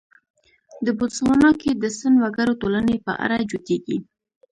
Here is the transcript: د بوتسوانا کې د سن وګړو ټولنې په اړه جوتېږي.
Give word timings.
د 0.85 0.87
بوتسوانا 0.97 1.51
کې 1.61 1.71
د 1.73 1.83
سن 1.97 2.13
وګړو 2.23 2.59
ټولنې 2.61 2.95
په 3.05 3.13
اړه 3.23 3.37
جوتېږي. 3.49 3.97